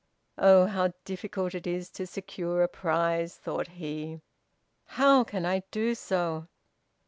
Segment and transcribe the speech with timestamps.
[0.39, 0.65] "Oh!
[0.65, 4.21] how difficult it is to secure a prize," thought he.
[4.97, 6.47] "How can I do so?